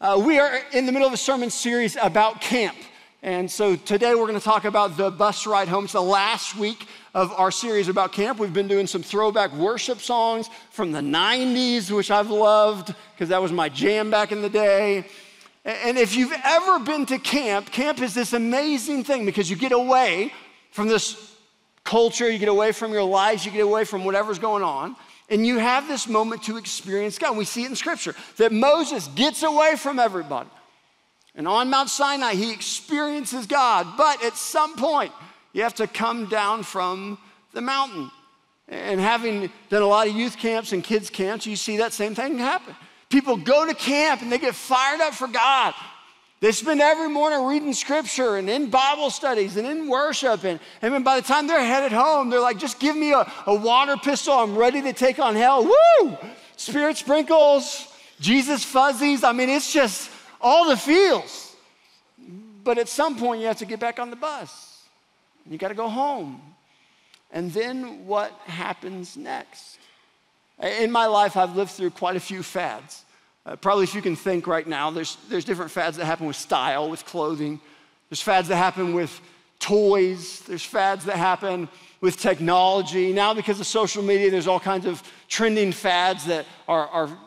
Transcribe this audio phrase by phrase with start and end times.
[0.00, 2.76] Uh, we are in the middle of a sermon series about camp.
[3.22, 5.84] And so today we're going to talk about the bus ride home.
[5.84, 8.40] It's the last week of our series about camp.
[8.40, 13.40] We've been doing some throwback worship songs from the 90s, which I've loved because that
[13.40, 15.06] was my jam back in the day.
[15.64, 19.72] And if you've ever been to camp, camp is this amazing thing because you get
[19.72, 20.32] away
[20.72, 21.36] from this
[21.84, 24.96] culture, you get away from your lives, you get away from whatever's going on.
[25.30, 27.36] And you have this moment to experience God.
[27.36, 30.50] We see it in Scripture that Moses gets away from everybody.
[31.34, 33.96] And on Mount Sinai, he experiences God.
[33.96, 35.12] But at some point,
[35.52, 37.18] you have to come down from
[37.52, 38.10] the mountain.
[38.68, 42.14] And having done a lot of youth camps and kids' camps, you see that same
[42.14, 42.74] thing happen.
[43.08, 45.74] People go to camp and they get fired up for God.
[46.40, 50.44] They spend every morning reading scripture and in Bible studies and in worship.
[50.44, 53.54] And, and by the time they're headed home, they're like, just give me a, a
[53.54, 54.34] water pistol.
[54.34, 55.64] I'm ready to take on hell.
[55.64, 56.18] Woo!
[56.56, 57.88] Spirit sprinkles,
[58.20, 59.24] Jesus fuzzies.
[59.24, 61.56] I mean, it's just all the feels.
[62.62, 64.82] But at some point, you have to get back on the bus.
[65.48, 66.40] You got to go home.
[67.30, 69.78] And then what happens next?
[70.62, 73.03] In my life, I've lived through quite a few fads.
[73.46, 76.36] Uh, probably if you can think right now, there's, there's different fads that happen with
[76.36, 77.60] style, with clothing.
[78.08, 79.20] There's fads that happen with
[79.58, 80.40] toys.
[80.40, 81.68] There's fads that happen
[82.00, 83.12] with technology.
[83.12, 87.18] Now, because of social media, there's all kinds of trending fads that are, are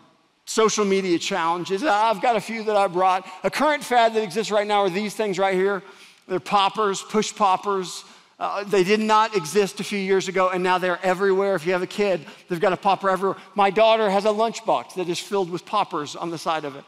[0.45, 1.83] social media challenges.
[1.83, 3.27] I've got a few that I brought.
[3.43, 5.83] A current fad that exists right now are these things right here.
[6.27, 8.03] They're poppers, push poppers.
[8.39, 11.55] Uh, they did not exist a few years ago, and now they're everywhere.
[11.55, 13.37] If you have a kid, they've got a popper everywhere.
[13.55, 16.83] My daughter has a lunchbox that is filled with poppers on the side of it.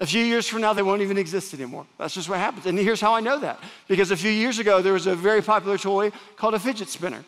[0.00, 1.86] A few years from now, they won't even exist anymore.
[1.98, 2.66] That's just what happens.
[2.66, 5.42] And here's how I know that because a few years ago, there was a very
[5.42, 7.22] popular toy called a fidget spinner.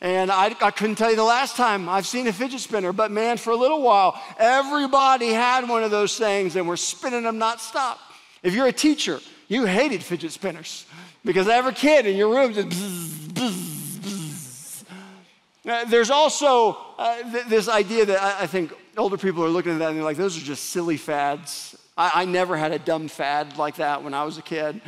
[0.00, 3.10] And I, I, couldn't tell you the last time I've seen a fidget spinner, but
[3.10, 7.38] man, for a little while, everybody had one of those things and were spinning them
[7.38, 7.98] not stop.
[8.42, 10.86] If you're a teacher, you hated fidget spinners
[11.24, 14.84] because every kid in your room just bzz, bzz, bzz.
[15.68, 19.72] Uh, there's also uh, th- this idea that I, I, think older people are looking
[19.72, 21.76] at that and they're like, those are just silly fads.
[21.98, 24.80] I, I never had a dumb fad like that when I was a kid.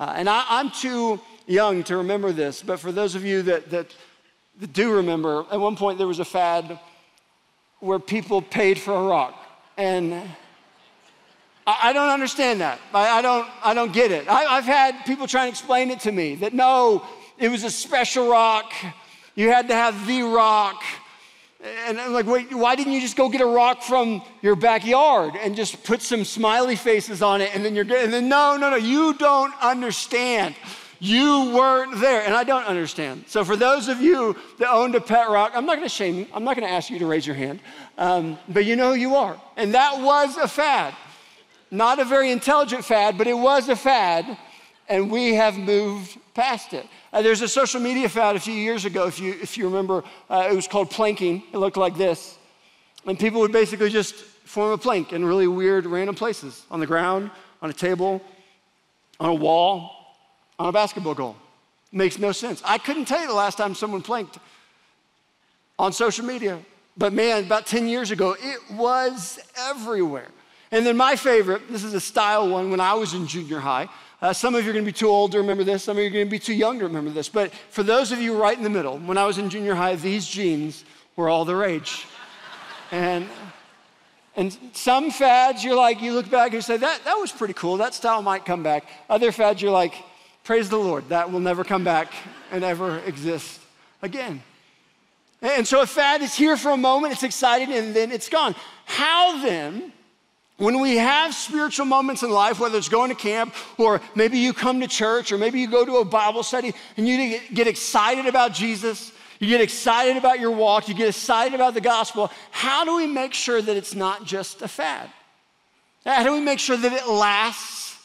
[0.00, 3.70] Uh, and I, am too young to remember this, but for those of you that,
[3.70, 3.94] that,
[4.58, 6.80] that do remember, at one point there was a fad
[7.78, 9.34] where people paid for a rock.
[9.76, 10.22] And
[11.66, 12.78] I, don't understand that.
[12.94, 14.28] I, I, don't, I don't get it.
[14.28, 17.04] I, I've had people try and explain it to me that no,
[17.38, 18.72] it was a special rock.
[19.34, 20.82] You had to have the rock.
[21.88, 25.34] And I'm like, wait, why didn't you just go get a rock from your backyard
[25.42, 28.04] and just put some smiley faces on it and then you're good?
[28.04, 30.54] And then, no, no, no, you don't understand.
[31.00, 32.22] You weren't there.
[32.22, 33.24] And I don't understand.
[33.26, 36.14] So, for those of you that owned a pet rock, I'm not going to shame
[36.14, 36.26] you.
[36.32, 37.60] I'm not going to ask you to raise your hand.
[37.98, 39.38] Um, but you know who you are.
[39.56, 40.94] And that was a fad.
[41.70, 44.38] Not a very intelligent fad, but it was a fad,
[44.88, 46.86] and we have moved past it.
[47.12, 50.04] Uh, there's a social media fad a few years ago, if you, if you remember,
[50.30, 51.42] uh, it was called planking.
[51.52, 52.38] It looked like this.
[53.06, 56.86] And people would basically just form a plank in really weird, random places on the
[56.86, 57.30] ground,
[57.62, 58.22] on a table,
[59.18, 59.90] on a wall,
[60.58, 61.36] on a basketball goal.
[61.90, 62.62] Makes no sense.
[62.64, 64.38] I couldn't tell you the last time someone planked
[65.78, 66.58] on social media,
[66.96, 70.28] but man, about 10 years ago, it was everywhere.
[70.70, 73.88] And then my favorite, this is a style one when I was in junior high.
[74.20, 76.02] Uh, some of you are going to be too old to remember this, some of
[76.02, 77.28] you are going to be too young to remember this.
[77.28, 79.94] But for those of you right in the middle, when I was in junior high,
[79.94, 80.84] these jeans
[81.16, 82.06] were all the rage.
[82.90, 83.26] and,
[84.34, 87.76] and some fads, you're like, you look back and say, that, that was pretty cool.
[87.76, 88.86] That style might come back.
[89.10, 89.94] Other fads, you're like,
[90.44, 92.12] praise the Lord, that will never come back
[92.50, 93.60] and ever exist
[94.00, 94.42] again.
[95.42, 98.54] And so a fad is here for a moment, it's exciting, and then it's gone.
[98.86, 99.92] How then
[100.58, 104.52] when we have spiritual moments in life, whether it's going to camp or maybe you
[104.52, 108.26] come to church or maybe you go to a Bible study and you get excited
[108.26, 112.84] about Jesus, you get excited about your walk, you get excited about the gospel, how
[112.84, 115.10] do we make sure that it's not just a fad?
[116.06, 117.98] How do we make sure that it lasts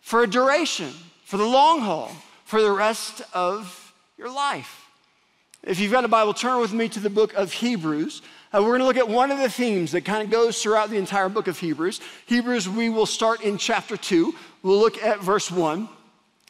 [0.00, 0.92] for a duration,
[1.24, 2.12] for the long haul,
[2.44, 4.86] for the rest of your life?
[5.64, 8.22] If you've got a Bible, turn with me to the book of Hebrews.
[8.52, 10.88] Uh, we're going to look at one of the themes that kind of goes throughout
[10.88, 12.00] the entire book of Hebrews.
[12.26, 14.34] Hebrews, we will start in chapter 2.
[14.62, 15.88] We'll look at verse 1.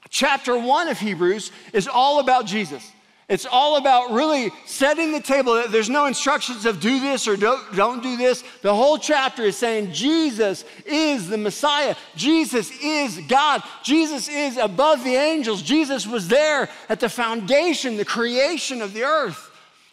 [0.08, 2.88] Chapter 1 of Hebrews is all about Jesus.
[3.28, 5.62] It's all about really setting the table.
[5.68, 8.42] There's no instructions of do this or don't, don't do this.
[8.62, 11.94] The whole chapter is saying Jesus is the Messiah.
[12.16, 13.62] Jesus is God.
[13.82, 15.60] Jesus is above the angels.
[15.60, 19.47] Jesus was there at the foundation, the creation of the earth.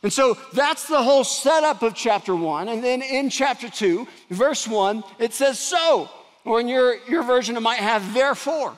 [0.06, 2.69] And so that's the whole setup of chapter one.
[2.69, 6.12] And then in chapter two, verse one, it says, So
[6.44, 8.78] or in your, your version, it might have therefore.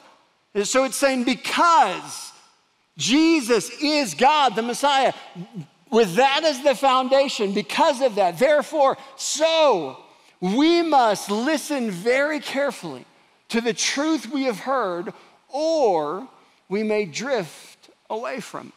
[0.55, 2.31] And so it's saying because
[2.95, 5.11] Jesus is God, the Messiah,
[5.91, 9.97] with that as the foundation, because of that, therefore, so
[10.39, 13.03] we must listen very carefully
[13.49, 15.11] to the truth we have heard,
[15.49, 16.25] or
[16.69, 18.76] we may drift away from it.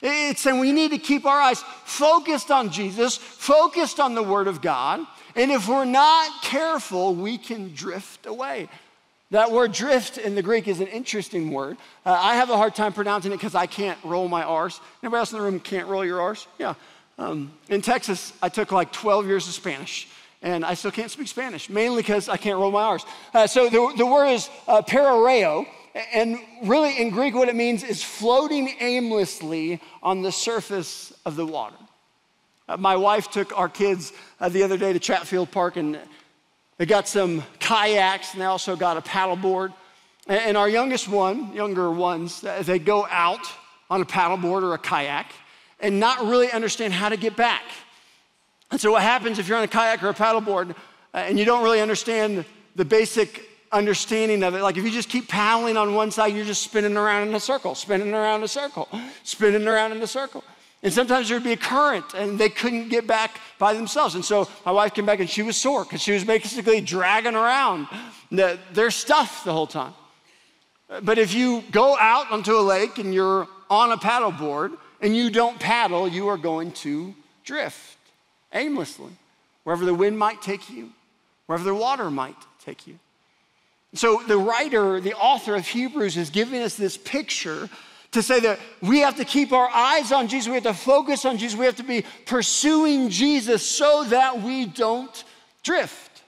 [0.00, 4.46] It's saying we need to keep our eyes focused on Jesus, focused on the Word
[4.46, 5.00] of God.
[5.34, 8.68] And if we're not careful, we can drift away.
[9.30, 11.76] That word drift in the Greek is an interesting word.
[12.06, 14.80] Uh, I have a hard time pronouncing it because I can't roll my R's.
[15.02, 16.46] Anybody else in the room can't roll your R's?
[16.58, 16.74] Yeah.
[17.18, 20.08] Um, in Texas, I took like 12 years of Spanish,
[20.40, 23.04] and I still can't speak Spanish, mainly because I can't roll my R's.
[23.34, 25.66] Uh, so the, the word is uh, parareo,
[26.12, 31.46] and really, in Greek, what it means is floating aimlessly on the surface of the
[31.46, 31.76] water.
[32.68, 35.98] Uh, my wife took our kids uh, the other day to Chatfield Park, and
[36.76, 39.72] they got some kayaks, and they also got a paddleboard.
[40.26, 43.46] And, and our youngest one, younger ones, uh, they go out
[43.90, 45.32] on a paddleboard or a kayak
[45.80, 47.62] and not really understand how to get back.
[48.70, 50.74] And so, what happens if you're on a kayak or a paddleboard
[51.14, 52.44] and you don't really understand
[52.76, 54.62] the basic understanding of it.
[54.62, 57.40] Like if you just keep paddling on one side, you're just spinning around in a
[57.40, 58.88] circle, spinning around in a circle,
[59.24, 60.44] spinning around in a circle.
[60.82, 64.14] And sometimes there'd be a current and they couldn't get back by themselves.
[64.14, 67.34] And so my wife came back and she was sore because she was basically dragging
[67.34, 67.88] around
[68.30, 69.92] the, their stuff the whole time.
[71.02, 75.30] But if you go out onto a lake and you're on a paddleboard and you
[75.30, 77.14] don't paddle, you are going to
[77.44, 77.96] drift
[78.52, 79.10] aimlessly,
[79.64, 80.90] wherever the wind might take you,
[81.46, 82.98] wherever the water might take you.
[83.94, 87.68] So the writer, the author of Hebrews is giving us this picture
[88.12, 91.24] to say that we have to keep our eyes on Jesus, we have to focus
[91.24, 95.24] on Jesus, we have to be pursuing Jesus so that we don't
[95.62, 96.22] drift.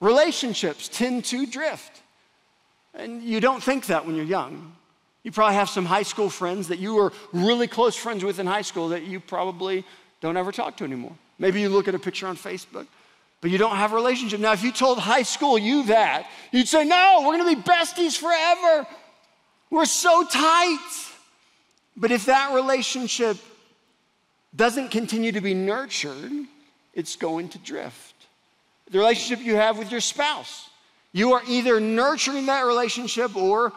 [0.00, 2.02] Relationships tend to drift.
[2.94, 4.72] And you don't think that when you're young.
[5.22, 8.46] You probably have some high school friends that you were really close friends with in
[8.46, 9.84] high school that you probably
[10.20, 11.14] don't ever talk to anymore.
[11.38, 12.86] Maybe you look at a picture on Facebook
[13.40, 14.40] but you don't have a relationship.
[14.40, 18.18] Now, if you told high school you that, you'd say, No, we're gonna be besties
[18.18, 18.86] forever.
[19.70, 21.06] We're so tight.
[21.96, 23.36] But if that relationship
[24.54, 26.32] doesn't continue to be nurtured,
[26.94, 28.14] it's going to drift.
[28.90, 30.68] The relationship you have with your spouse,
[31.12, 33.72] you are either nurturing that relationship or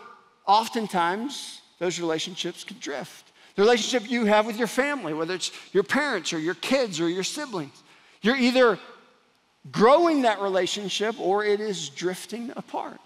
[0.47, 3.31] oftentimes those relationships can drift.
[3.55, 7.07] The relationship you have with your family, whether it's your parents or your kids or
[7.07, 7.83] your siblings,
[8.21, 8.79] you're either
[9.71, 12.99] growing that relationship or it is drifting apart.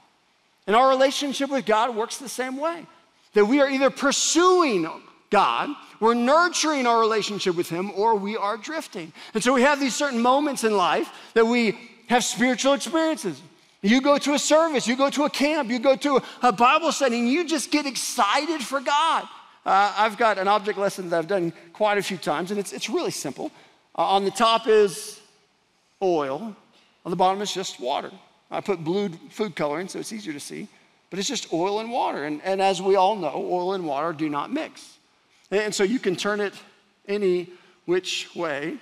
[0.65, 2.85] And our relationship with God works the same way
[3.33, 4.89] that we are either pursuing
[5.29, 5.69] God,
[5.99, 9.11] we're nurturing our relationship with Him, or we are drifting.
[9.33, 11.77] And so we have these certain moments in life that we
[12.07, 13.41] have spiritual experiences.
[13.81, 16.91] You go to a service, you go to a camp, you go to a Bible
[16.91, 19.23] study, and you just get excited for God.
[19.65, 22.73] Uh, I've got an object lesson that I've done quite a few times, and it's,
[22.73, 23.51] it's really simple.
[23.95, 25.19] Uh, on the top is
[26.01, 26.55] oil.
[27.05, 28.11] On the bottom is just water.
[28.49, 30.67] I put blue food coloring so it's easier to see,
[31.09, 32.25] but it's just oil and water.
[32.25, 34.97] And, and as we all know, oil and water do not mix.
[35.51, 36.53] And so you can turn it
[37.07, 37.49] any
[37.85, 38.77] which way,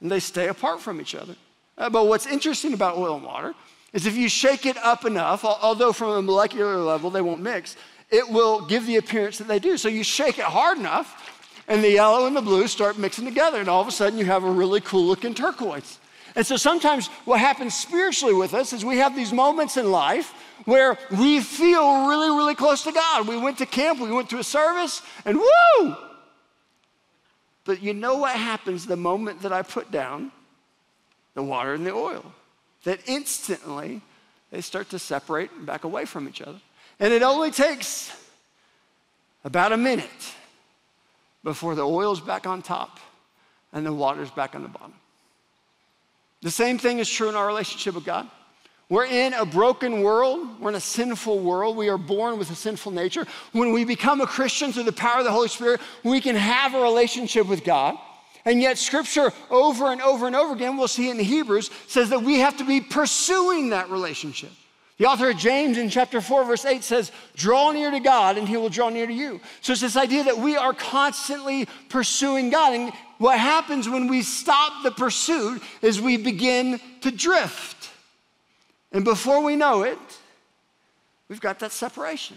[0.00, 1.36] and they stay apart from each other.
[1.76, 3.54] Uh, but what's interesting about oil and water
[3.92, 7.76] is if you shake it up enough, although from a molecular level they won't mix,
[8.10, 9.76] it will give the appearance that they do.
[9.76, 13.60] So you shake it hard enough, and the yellow and the blue start mixing together,
[13.60, 15.98] and all of a sudden you have a really cool looking turquoise.
[16.34, 20.32] And so sometimes what happens spiritually with us is we have these moments in life
[20.64, 23.28] where we feel really, really close to God.
[23.28, 25.96] We went to camp, we went to a service, and woo!
[27.64, 30.32] But you know what happens the moment that I put down
[31.34, 32.24] the water and the oil?
[32.84, 34.00] That instantly
[34.50, 36.58] they start to separate and back away from each other.
[36.98, 38.12] And it only takes
[39.44, 40.34] about a minute
[41.44, 42.98] before the oil's back on top
[43.72, 44.94] and the water's back on the bottom.
[46.42, 48.28] The same thing is true in our relationship with God.
[48.88, 50.60] We're in a broken world.
[50.60, 51.76] We're in a sinful world.
[51.76, 53.26] We are born with a sinful nature.
[53.52, 56.74] When we become a Christian through the power of the Holy Spirit, we can have
[56.74, 57.96] a relationship with God.
[58.44, 62.22] And yet, Scripture over and over and over again, we'll see in Hebrews, says that
[62.22, 64.50] we have to be pursuing that relationship.
[65.02, 68.48] The author of James in chapter 4, verse 8 says, Draw near to God and
[68.48, 69.40] he will draw near to you.
[69.60, 72.72] So it's this idea that we are constantly pursuing God.
[72.72, 77.90] And what happens when we stop the pursuit is we begin to drift.
[78.92, 79.98] And before we know it,
[81.28, 82.36] we've got that separation.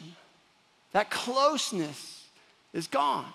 [0.91, 2.25] That closeness
[2.73, 3.31] is gone.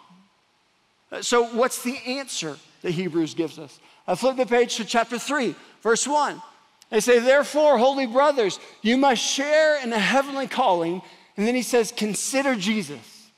[1.20, 3.78] So, what's the answer that Hebrews gives us?
[4.08, 6.42] I flip the page to chapter 3, verse 1.
[6.90, 11.02] They say, therefore, holy brothers, you must share in the heavenly calling.
[11.36, 13.30] And then he says, consider Jesus.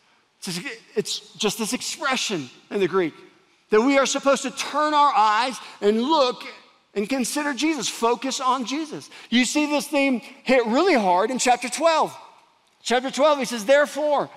[0.97, 3.15] It's just this expression in the Greek
[3.71, 6.45] that we are supposed to turn our eyes and look
[6.95, 9.09] and consider Jesus, focus on Jesus.
[9.31, 12.15] You see this theme hit really hard in chapter 12.
[12.83, 14.29] Chapter 12, he says, Therefore,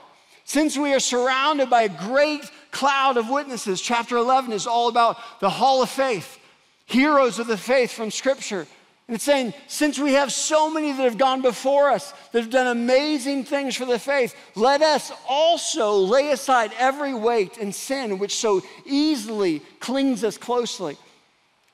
[0.45, 5.17] since we are surrounded by a great cloud of witnesses, chapter 11 is all about
[5.41, 6.39] the hall of faith,
[6.85, 8.67] heroes of the faith from Scripture.
[9.07, 12.49] And it's saying, since we have so many that have gone before us, that have
[12.49, 18.17] done amazing things for the faith, let us also lay aside every weight and sin
[18.17, 20.97] which so easily clings us closely.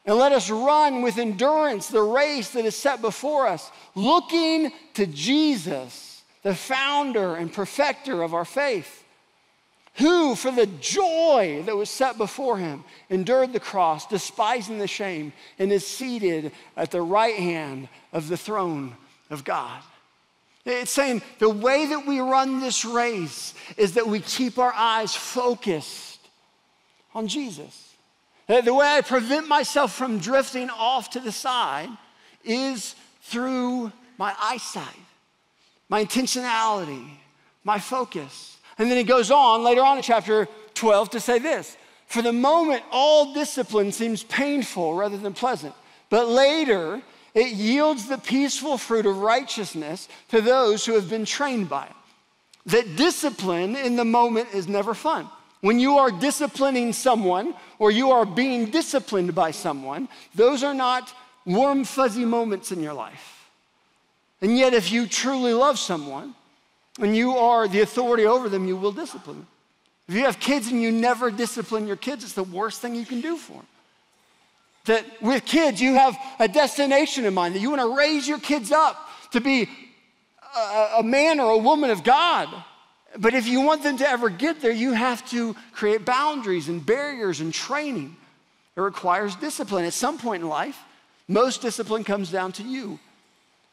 [0.05, 5.05] And let us run with endurance the race that is set before us, looking to
[5.05, 9.00] Jesus, the founder and perfecter of our faith
[9.95, 15.33] who, for the joy that was set before him, endured the cross, despising the shame,
[15.59, 18.95] and is seated at the right hand of the throne
[19.29, 19.81] of God.
[20.65, 25.13] It's saying the way that we run this race is that we keep our eyes
[25.13, 26.19] focused
[27.13, 27.93] on Jesus.
[28.47, 31.89] Uh, the way I prevent myself from drifting off to the side
[32.43, 34.85] is through my eyesight,
[35.89, 37.07] my intentionality,
[37.63, 38.57] my focus.
[38.81, 42.33] And then he goes on later on in chapter 12 to say this For the
[42.33, 45.75] moment, all discipline seems painful rather than pleasant,
[46.09, 46.99] but later
[47.35, 51.95] it yields the peaceful fruit of righteousness to those who have been trained by it.
[52.65, 55.29] That discipline in the moment is never fun.
[55.59, 61.13] When you are disciplining someone or you are being disciplined by someone, those are not
[61.45, 63.47] warm, fuzzy moments in your life.
[64.41, 66.33] And yet, if you truly love someone,
[67.01, 69.47] and you are the authority over them, you will discipline them.
[70.07, 73.05] If you have kids and you never discipline your kids, it's the worst thing you
[73.05, 73.67] can do for them.
[74.85, 78.39] That with kids, you have a destination in mind, that you want to raise your
[78.39, 78.97] kids up
[79.31, 79.69] to be
[80.55, 82.49] a, a man or a woman of God.
[83.17, 86.85] But if you want them to ever get there, you have to create boundaries and
[86.85, 88.15] barriers and training.
[88.75, 89.85] It requires discipline.
[89.85, 90.77] At some point in life,
[91.27, 92.99] most discipline comes down to you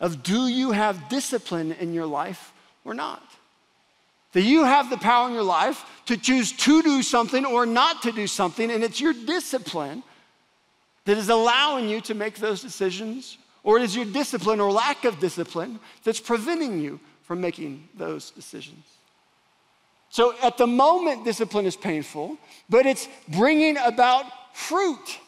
[0.00, 2.52] of do you have discipline in your life
[2.84, 3.22] or not.
[4.32, 8.02] That you have the power in your life to choose to do something or not
[8.02, 10.02] to do something, and it's your discipline
[11.04, 15.04] that is allowing you to make those decisions, or it is your discipline or lack
[15.04, 18.84] of discipline that's preventing you from making those decisions.
[20.10, 25.18] So at the moment, discipline is painful, but it's bringing about fruit.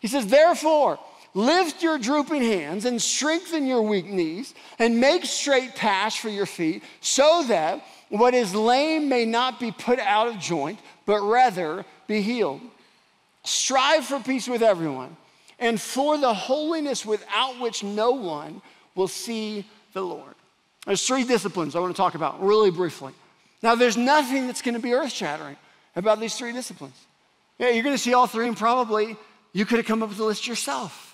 [0.00, 0.98] He says, therefore,
[1.34, 6.46] Lift your drooping hands and strengthen your weak knees and make straight paths for your
[6.46, 11.84] feet so that what is lame may not be put out of joint, but rather
[12.06, 12.60] be healed.
[13.42, 15.16] Strive for peace with everyone
[15.58, 18.62] and for the holiness without which no one
[18.94, 20.34] will see the Lord.
[20.86, 23.12] There's three disciplines I want to talk about really briefly.
[23.62, 25.56] Now, there's nothing that's going to be earth shattering
[25.96, 26.96] about these three disciplines.
[27.58, 29.16] Yeah, you're going to see all three, and probably
[29.52, 31.13] you could have come up with a list yourself.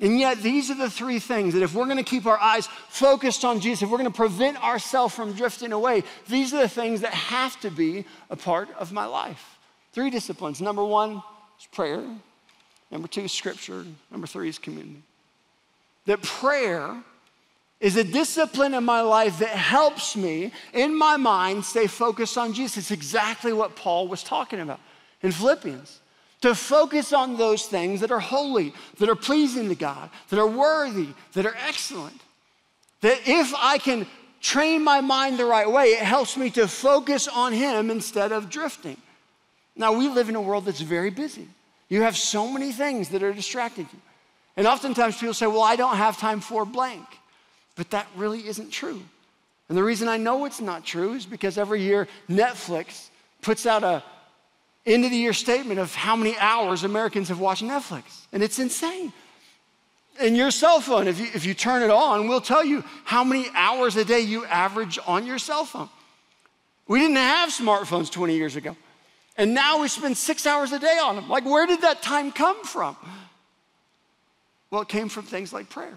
[0.00, 2.66] And yet, these are the three things that if we're going to keep our eyes
[2.88, 6.68] focused on Jesus, if we're going to prevent ourselves from drifting away, these are the
[6.68, 9.58] things that have to be a part of my life.
[9.92, 10.60] Three disciplines.
[10.60, 11.22] Number one
[11.60, 12.02] is prayer.
[12.90, 13.84] Number two is scripture.
[14.10, 15.02] Number three is community.
[16.06, 17.02] That prayer
[17.78, 22.52] is a discipline in my life that helps me, in my mind, stay focused on
[22.52, 22.78] Jesus.
[22.78, 24.80] It's exactly what Paul was talking about
[25.22, 26.00] in Philippians
[26.44, 30.46] to focus on those things that are holy, that are pleasing to God, that are
[30.46, 32.20] worthy, that are excellent.
[33.00, 34.06] That if I can
[34.42, 38.50] train my mind the right way, it helps me to focus on Him instead of
[38.50, 38.98] drifting.
[39.74, 41.48] Now, we live in a world that's very busy.
[41.88, 44.00] You have so many things that are distracting you.
[44.58, 47.06] And oftentimes people say, Well, I don't have time for blank.
[47.74, 49.00] But that really isn't true.
[49.70, 53.08] And the reason I know it's not true is because every year Netflix
[53.40, 54.02] puts out a
[54.86, 58.26] end of the year statement of how many hours Americans have watched Netflix.
[58.32, 59.12] And it's insane.
[60.20, 63.24] And your cell phone, if you, if you turn it on, will tell you how
[63.24, 65.88] many hours a day you average on your cell phone.
[66.86, 68.76] We didn't have smartphones 20 years ago.
[69.36, 71.28] And now we spend six hours a day on them.
[71.28, 72.96] Like, where did that time come from?
[74.70, 75.94] Well, it came from things like prayer.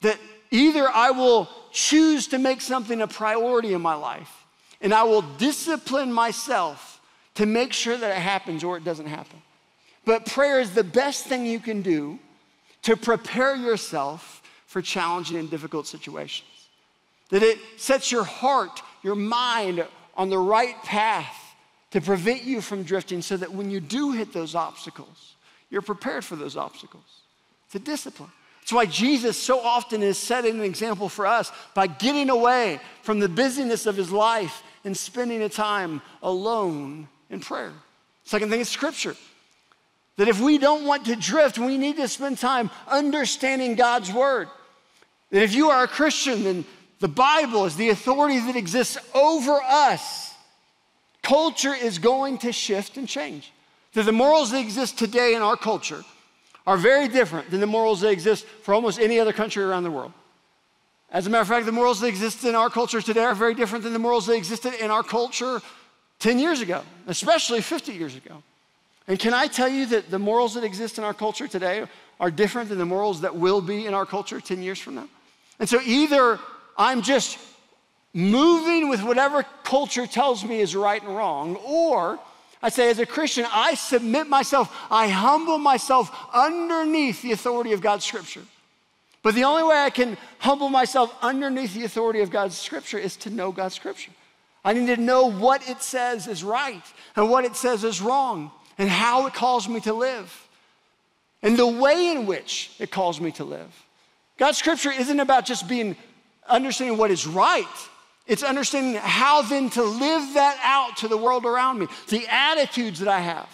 [0.00, 0.18] That
[0.50, 4.40] either I will choose to make something a priority in my life
[4.80, 6.89] and I will discipline myself
[7.34, 9.40] to make sure that it happens or it doesn't happen.
[10.04, 12.18] But prayer is the best thing you can do
[12.82, 16.48] to prepare yourself for challenging and difficult situations.
[17.30, 21.36] That it sets your heart, your mind on the right path
[21.90, 25.34] to prevent you from drifting so that when you do hit those obstacles,
[25.70, 27.04] you're prepared for those obstacles.
[27.66, 28.30] It's a discipline.
[28.60, 33.18] That's why Jesus so often is setting an example for us by getting away from
[33.18, 37.72] the busyness of his life and spending a time alone in prayer.
[38.24, 39.16] Second thing is scripture.
[40.16, 44.48] That if we don't want to drift, we need to spend time understanding God's word.
[45.30, 46.64] That if you are a Christian, then
[46.98, 50.34] the Bible is the authority that exists over us.
[51.22, 53.52] Culture is going to shift and change.
[53.94, 56.04] That the morals that exist today in our culture
[56.66, 59.90] are very different than the morals that exist for almost any other country around the
[59.90, 60.12] world.
[61.10, 63.54] As a matter of fact, the morals that exist in our culture today are very
[63.54, 65.60] different than the morals that existed in our culture
[66.20, 68.42] 10 years ago, especially 50 years ago.
[69.08, 71.84] And can I tell you that the morals that exist in our culture today
[72.20, 75.08] are different than the morals that will be in our culture 10 years from now?
[75.58, 76.38] And so either
[76.78, 77.38] I'm just
[78.12, 82.18] moving with whatever culture tells me is right and wrong, or
[82.62, 87.80] I say, as a Christian, I submit myself, I humble myself underneath the authority of
[87.80, 88.42] God's scripture.
[89.22, 93.16] But the only way I can humble myself underneath the authority of God's scripture is
[93.18, 94.12] to know God's scripture.
[94.64, 96.82] I need to know what it says is right
[97.16, 100.48] and what it says is wrong and how it calls me to live
[101.42, 103.86] and the way in which it calls me to live.
[104.36, 105.96] God's scripture isn't about just being
[106.48, 107.66] understanding what is right.
[108.26, 113.00] It's understanding how then to live that out to the world around me, the attitudes
[113.00, 113.48] that I have.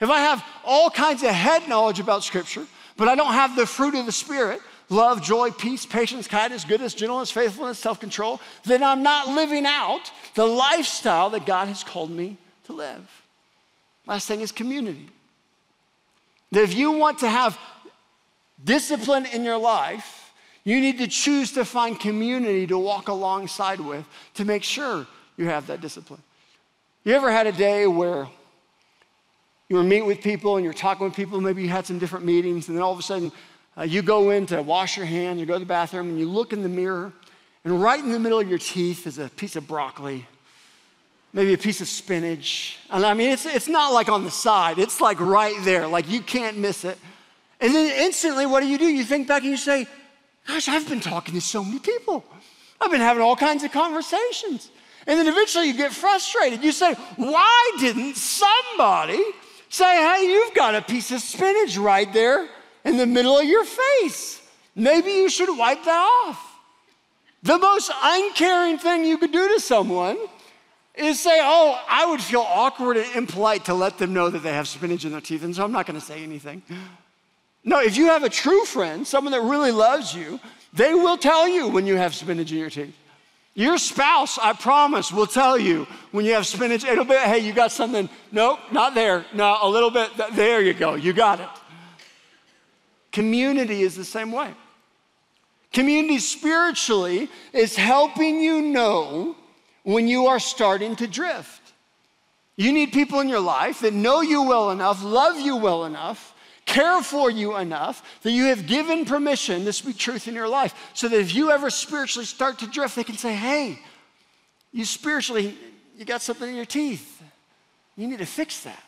[0.00, 2.66] If I have all kinds of head knowledge about scripture,
[2.96, 4.60] but I don't have the fruit of the spirit,
[4.92, 10.12] love, joy, peace, patience, kindness, goodness, gentleness, faithfulness, self control, then I'm not living out
[10.34, 13.22] the lifestyle that God has called me to live.
[14.06, 15.08] Last thing is community.
[16.52, 17.58] If you want to have
[18.62, 20.32] discipline in your life,
[20.64, 25.06] you need to choose to find community to walk alongside with to make sure
[25.36, 26.22] you have that discipline.
[27.04, 28.28] You ever had a day where
[29.68, 32.24] you were meeting with people and you're talking with people, maybe you had some different
[32.24, 33.32] meetings, and then all of a sudden
[33.76, 36.28] uh, you go in to wash your hands, you go to the bathroom, and you
[36.28, 37.12] look in the mirror,
[37.64, 40.26] and right in the middle of your teeth is a piece of broccoli,
[41.32, 42.78] maybe a piece of spinach.
[42.90, 46.08] And I mean, it's, it's not like on the side, it's like right there, like
[46.08, 46.98] you can't miss it.
[47.60, 48.86] And then instantly, what do you do?
[48.86, 49.86] You think back and you say,
[50.48, 52.24] Gosh, I've been talking to so many people.
[52.80, 54.68] I've been having all kinds of conversations.
[55.06, 56.64] And then eventually you get frustrated.
[56.64, 59.22] You say, Why didn't somebody
[59.68, 62.48] say, Hey, you've got a piece of spinach right there
[62.84, 64.40] in the middle of your face.
[64.74, 66.48] Maybe you should wipe that off.
[67.42, 70.16] The most uncaring thing you could do to someone
[70.94, 74.52] is say, Oh, I would feel awkward and impolite to let them know that they
[74.52, 76.62] have spinach in their teeth, and so I'm not gonna say anything.
[77.64, 80.40] No, if you have a true friend, someone that really loves you,
[80.72, 82.96] they will tell you when you have spinach in your teeth.
[83.54, 86.84] Your spouse, I promise, will tell you when you have spinach.
[86.84, 88.08] It'll be, hey, you got something.
[88.30, 89.26] Nope, not there.
[89.34, 90.10] No, a little bit.
[90.32, 90.94] There you go.
[90.94, 91.48] You got it.
[93.12, 94.52] Community is the same way.
[95.72, 99.36] Community spiritually is helping you know
[99.84, 101.60] when you are starting to drift.
[102.56, 106.34] You need people in your life that know you well enough, love you well enough,
[106.66, 110.74] care for you enough that you have given permission to speak truth in your life.
[110.94, 113.78] So that if you ever spiritually start to drift, they can say, hey,
[114.72, 115.56] you spiritually,
[115.96, 117.22] you got something in your teeth.
[117.96, 118.82] You need to fix that.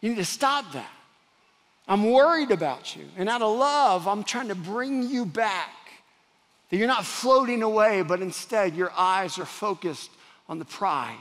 [0.00, 0.90] You need to stop that.
[1.88, 3.04] I'm worried about you.
[3.16, 5.70] And out of love, I'm trying to bring you back.
[6.70, 10.10] That you're not floating away, but instead your eyes are focused
[10.48, 11.16] on the prize.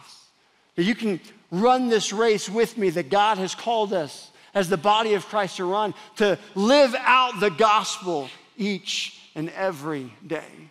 [0.75, 1.19] That you can
[1.51, 5.57] run this race with me that God has called us as the body of Christ
[5.57, 10.69] to run, to live out the gospel each and every day.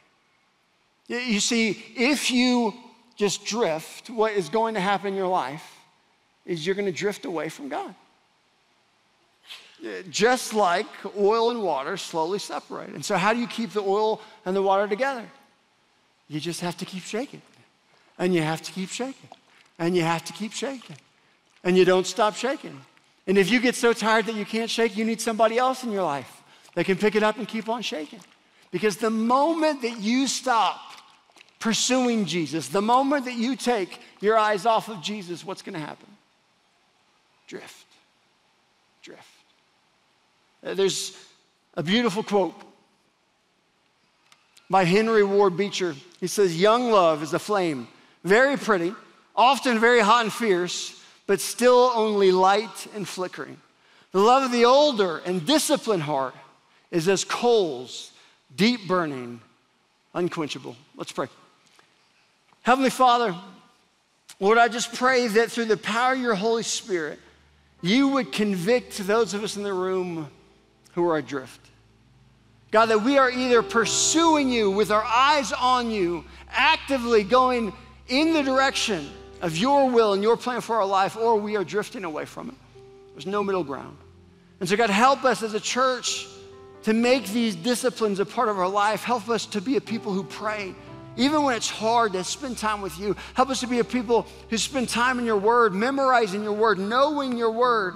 [1.06, 2.74] You see, if you
[3.14, 5.78] just drift, what is going to happen in your life
[6.44, 7.94] is you're going to drift away from God
[10.10, 10.86] just like
[11.18, 12.90] oil and water slowly separate.
[12.90, 15.24] And so, how do you keep the oil and the water together?
[16.28, 17.42] You just have to keep shaking.
[18.18, 19.28] And you have to keep shaking.
[19.78, 20.96] And you have to keep shaking.
[21.62, 22.80] And you don't stop shaking.
[23.26, 25.90] And if you get so tired that you can't shake, you need somebody else in
[25.90, 26.42] your life
[26.74, 28.20] that can pick it up and keep on shaking.
[28.70, 30.80] Because the moment that you stop
[31.58, 35.80] pursuing Jesus, the moment that you take your eyes off of Jesus, what's going to
[35.80, 36.08] happen?
[37.46, 37.86] Drift.
[39.02, 39.43] Drift.
[40.64, 41.16] Uh, there's
[41.74, 42.54] a beautiful quote
[44.70, 45.94] by Henry Ward Beecher.
[46.20, 47.86] He says, Young love is a flame,
[48.22, 48.94] very pretty,
[49.36, 53.58] often very hot and fierce, but still only light and flickering.
[54.12, 56.34] The love of the older and disciplined heart
[56.90, 58.12] is as coals,
[58.54, 59.40] deep burning,
[60.14, 60.76] unquenchable.
[60.96, 61.26] Let's pray.
[62.62, 63.34] Heavenly Father,
[64.40, 67.18] Lord, I just pray that through the power of your Holy Spirit,
[67.82, 70.30] you would convict those of us in the room
[70.94, 71.60] who are adrift.
[72.70, 77.72] God, that we are either pursuing you with our eyes on you, actively going
[78.08, 79.08] in the direction
[79.42, 82.48] of your will and your plan for our life, or we are drifting away from
[82.48, 82.54] it.
[83.12, 83.96] There's no middle ground.
[84.58, 86.26] And so, God, help us as a church
[86.84, 89.04] to make these disciplines a part of our life.
[89.04, 90.74] Help us to be a people who pray,
[91.16, 93.14] even when it's hard to spend time with you.
[93.34, 96.78] Help us to be a people who spend time in your word, memorizing your word,
[96.78, 97.94] knowing your word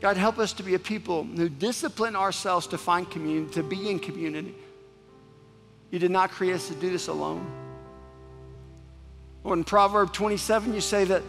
[0.00, 3.90] God, help us to be a people who discipline ourselves to find community, to be
[3.90, 4.54] in community.
[5.90, 7.50] You did not create us to do this alone.
[9.42, 11.22] Or in Proverb 27, you say that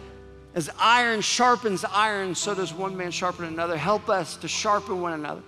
[0.54, 3.76] as iron sharpens iron, so does one man sharpen another.
[3.76, 5.42] Help us to sharpen one another.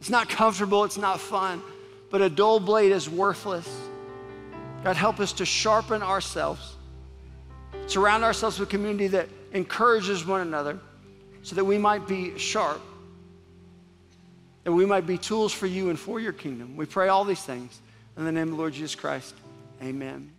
[0.00, 1.62] It's not comfortable, it's not fun,
[2.10, 3.68] but a dull blade is worthless.
[4.84, 6.76] God, help us to sharpen ourselves,
[7.86, 10.78] surround ourselves with community that encourages one another
[11.42, 12.80] so that we might be sharp,
[14.64, 16.76] that we might be tools for you and for your kingdom.
[16.76, 17.80] We pray all these things
[18.16, 19.34] in the name of the Lord Jesus Christ.
[19.82, 20.37] Amen.